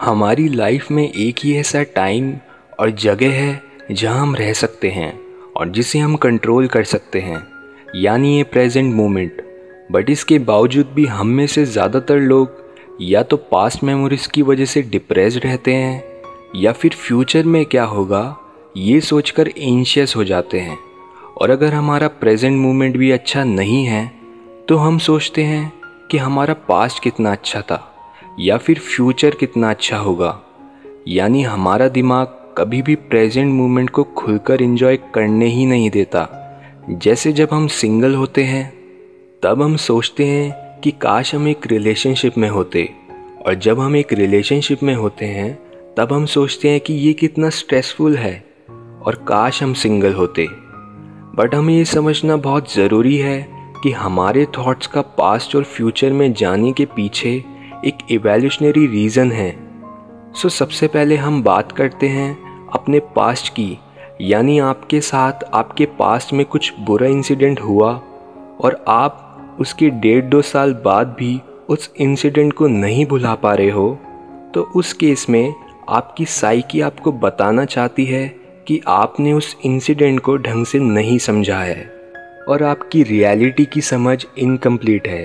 [0.00, 2.32] हमारी लाइफ में एक ही ऐसा टाइम
[2.80, 5.12] और जगह है जहाँ हम रह सकते हैं
[5.56, 7.42] और जिसे हम कंट्रोल कर सकते हैं।
[7.96, 9.42] यानी ये प्रेजेंट मोमेंट
[9.92, 14.64] बट इसके बावजूद भी हम में से ज़्यादातर लोग या तो पास्ट मेमोरीज की वजह
[14.64, 16.02] से डिप्रेस रहते हैं,
[16.56, 18.36] या फिर फ्यूचर में क्या होगा,
[18.76, 20.78] ये सोचकर एंशियस हो जाते हैं।
[21.36, 24.06] और अगर हमारा प्रेजेंट मोमेंट भी अच्छा नहीं है
[24.68, 25.72] तो हम सोचते हैं
[26.10, 27.86] कि हमारा पास्ट कितना अच्छा था।
[28.40, 30.40] या फिर फ्यूचर कितना अच्छा होगा?
[31.08, 32.26] यानी हमारा दिमाग
[32.58, 36.28] कभी भी प्रेजेंट मोमेंट को खुलकर एंजॉय करने ही नहीं देता।
[36.90, 38.72] जैसे जब हम सिंगल होते हैं,
[39.42, 42.92] तब हम सोचते हैं कि काश हम एक रिलेशनशिप में होते।
[43.46, 45.58] और जब हम एक रिलेशनशिप में होते हैं,
[45.96, 48.44] तब हम सोचते हैं कि ये कितना स्ट्रेसफुल है
[49.06, 50.46] और काश हम सिंगल होते।
[51.34, 53.48] बट हमें ये समझना बहुत ज़रूरी है
[53.82, 57.44] कि हमारे थॉट्स का पास्ट और फ्यूचर में जाने के पीछे
[57.86, 59.50] एक इवेल्यूशनरी रीज़न है।
[60.34, 62.36] सो सबसे पहले हम बात करते हैं
[62.68, 63.78] अपने पास्ट की।
[64.20, 67.92] यानी आपके साथ आपके पास्ट में कुछ बुरा इंसिडेंट हुआ
[68.60, 73.70] और आप उसके डेढ़ दो साल बाद भी उस इंसिडेंट को नहीं भुला पा रहे
[73.70, 73.98] हो
[74.54, 75.54] तो उस केस में
[75.88, 78.26] आपकी साइकी आपको बताना चाहती है
[78.68, 81.84] कि आपने उस इंसिडेंट को ढंग से नहीं समझा है
[82.48, 85.22] और आपकी रियलिटी की समझ इनकम्प्लीट है।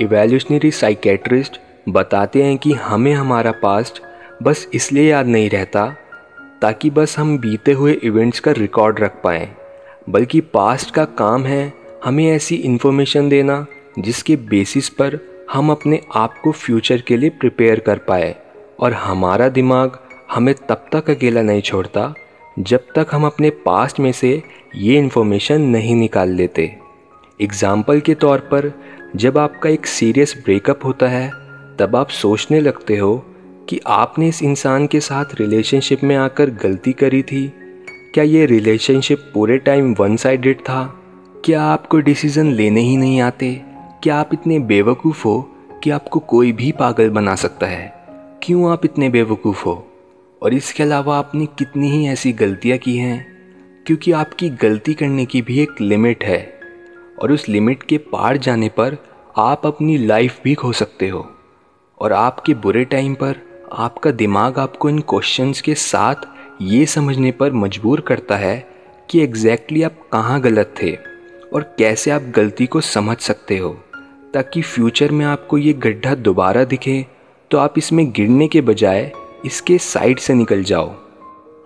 [0.00, 4.02] इवेल्यूशनरी साइकेट्रिस्ट बताते हैं कि हमें हमारा पास्ट
[4.42, 5.86] बस इसलिए याद नहीं रहता
[6.62, 9.48] ताकि बस हम बीते हुए इवेंट्स का रिकॉर्ड रख पाएँ,
[10.10, 11.72] बल्कि पास्ट का काम है
[12.04, 13.64] हमें ऐसी इन्फॉर्मेशन देना
[13.98, 15.18] जिसके बेसिस पर
[15.52, 18.34] हम अपने आप को फ्यूचर के लिए प्रिपेयर कर पाए।
[18.80, 19.98] और हमारा दिमाग
[20.30, 22.12] हमें तब तक अकेला नहीं छोड़ता
[22.58, 24.42] जब तक हम अपने पास्ट में से
[24.74, 26.74] ये इन्फॉर्मेशन नहीं निकाल लेते।
[27.40, 28.72] एग्ज़ाम्पल के तौर पर
[29.16, 31.30] जब आपका एक सीरियस ब्रेकअप होता है
[31.78, 33.26] तब आप सोचने लगते हो
[33.68, 37.52] कि आपने इस इंसान के साथ रिलेशनशिप में आकर गलती करी थी?
[38.14, 41.02] क्या ये रिलेशनशिप पूरे टाइम वन साइडेड था?
[41.44, 43.62] क्या आपको डिसीज़न लेने ही नहीं आते?
[44.02, 45.52] क्या आप इतने बेवकूफ़ हो
[45.84, 48.06] कि आपको कोई भी पागल बना सकता है?
[48.42, 49.86] क्यों आप इतने बेवकूफ़ हो?
[50.42, 53.26] और इसके अलावा आपने कितनी ही ऐसी गलतियाँ की हैं?
[53.86, 56.60] क्योंकि आपकी गलती करने की भी एक लिमिट है।
[57.22, 58.96] और उस लिमिट के पार जाने पर
[59.36, 61.35] आप अपनी लाइफ भी खो सकते हो।
[62.00, 63.36] और आपके बुरे टाइम पर
[63.72, 66.26] आपका दिमाग आपको इन क्वेश्चंस के साथ
[66.62, 68.56] ये समझने पर मजबूर करता है
[69.10, 70.94] कि एग्जैक्टली आप कहाँ गलत थे
[71.54, 73.70] और कैसे आप गलती को समझ सकते हो।
[74.34, 77.04] ताकि फ्यूचर में आपको ये गड्ढा दोबारा दिखे
[77.50, 79.10] तो आप इसमें गिरने के बजाय
[79.44, 80.94] इसके साइड से निकल जाओ।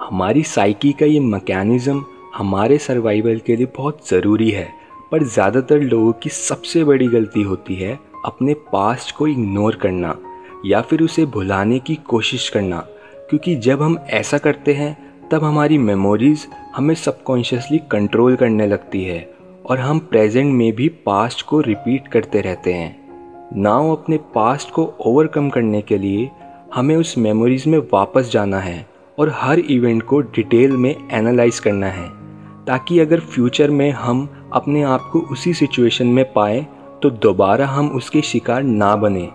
[0.00, 2.04] हमारी साइकी का ये मैकेनिज़्म
[2.34, 4.68] हमारे सर्वाइवल के लिए बहुत ज़रूरी है,
[5.12, 10.16] पर ज़्यादातर लोगों की सबसे बड़ी गलती होती है अपने पास्ट को इग्नोर करना
[10.66, 12.78] या फिर उसे भुलाने की कोशिश करना।
[13.30, 19.34] क्योंकि जब हम ऐसा करते हैं, तब हमारी मेमोरीज हमें सबकॉन्शियसली कंट्रोल करने लगती है
[19.66, 23.00] और हम प्रेजेंट में भी पास्ट को रिपीट करते रहते हैं।
[23.56, 26.30] नाउ अपने पास्ट को ओवरकम करने के लिए
[26.74, 28.86] हमें उस मेमोरीज में वापस जाना है
[29.18, 32.08] और हर इवेंट को डिटेल में एनालाइज करना है,
[32.66, 36.66] ताकि अगर फ्यूचर में हम अपने आप को उसी सिचुएशन में पाएँ
[37.02, 39.28] तो दोबारा हम उसके शिकार ना बने।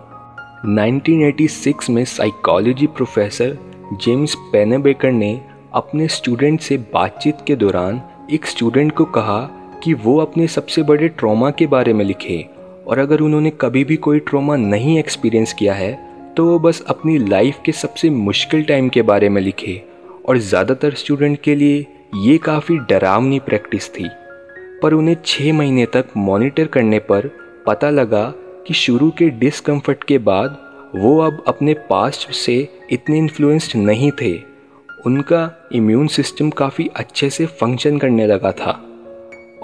[0.66, 3.58] 1986 में साइकोलॉजी प्रोफेसर
[4.02, 5.42] जेम्स पेनेबेकर ने
[5.74, 9.40] अपने स्टूडेंट से बातचीत के दौरान एक स्टूडेंट को कहा
[9.84, 12.46] कि वो अपने सबसे बड़े ट्रॉमा के बारे में लिखे
[12.88, 15.94] और अगर उन्होंने कभी भी कोई ट्रॉमा नहीं एक्सपीरियंस किया है
[16.38, 19.82] तो वो बस अपनी लाइफ के सबसे मुश्किल टाइम के बारे में लिखे
[20.26, 24.10] और ज़्यादातर स्टूडेंट के लिए ये काफ़ी डरावनी प्रैक्टिस थी।
[24.82, 28.24] पर उन्हें छः महीने तक मॉनिटर करने पर पता लगा
[28.68, 30.58] कि शुरू के डिसकम्फर्ट के बाद
[30.96, 32.58] वो अब अपने पास्ट से
[32.92, 34.34] इतने इन्फ्लुएंस्ड नहीं थे।
[35.06, 38.72] उनका इम्यून सिस्टम काफ़ी अच्छे से फ़ंक्शन करने लगा था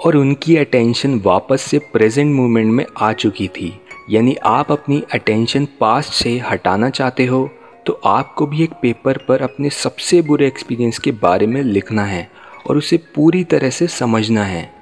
[0.04, 3.72] और उनकी अटेंशन वापस से प्रेजेंट मोमेंट में आ चुकी थी।
[4.10, 7.48] यानी आप अपनी अटेंशन पास्ट से हटाना चाहते हो
[7.86, 12.30] तो आपको भी एक पेपर पर अपने सबसे बुरे एक्सपीरियंस के बारे में लिखना है
[12.66, 14.81] और उसे पूरी तरह से समझना है।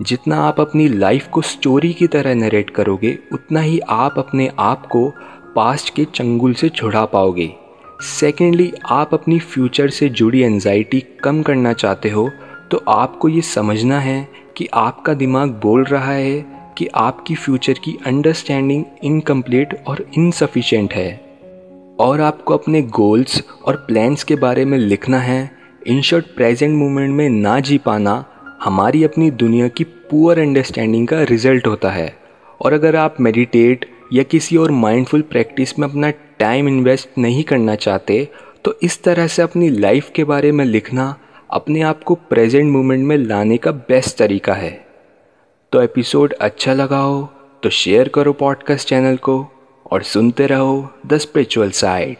[0.00, 4.86] जितना आप अपनी लाइफ को स्टोरी की तरह नरेट करोगे, उतना ही आप अपने आप
[4.86, 5.08] को
[5.56, 7.50] पास्ट के चंगुल से छुड़ा पाओगे।
[8.02, 12.28] सेकेंडली आप अपनी फ्यूचर से जुड़ी एनजाइटी कम करना चाहते हो
[12.70, 16.40] तो आपको ये समझना है कि आपका दिमाग बोल रहा है
[16.78, 21.12] कि आपकी फ्यूचर की अंडरस्टैंडिंग इनकम्प्लीट और इनसफिशेंट है।
[22.00, 25.50] और आपको अपने गोल्स और प्लान्स के बारे में लिखना है।
[25.86, 28.24] इन शॉर्ट प्रेजेंट मोमेंट में ना जी पाना
[28.64, 32.16] हमारी अपनी दुनिया की पुअर अंडरस्टैंडिंग का रिज़ल्ट होता है।
[32.60, 37.74] और अगर आप मेडिटेट या किसी और माइंडफुल प्रैक्टिस में अपना टाइम इन्वेस्ट नहीं करना
[37.74, 38.28] चाहते
[38.64, 41.16] तो इस तरह से अपनी लाइफ के बारे में लिखना
[41.50, 44.70] अपने आप को प्रेजेंट मोमेंट में लाने का बेस्ट तरीका है।
[45.72, 47.28] तो एपिसोड अच्छा लगा हो
[47.62, 49.44] तो शेयर करो पॉडकास्ट चैनल को
[49.90, 52.16] और सुनते रहो द स्पिरिचुअल साइड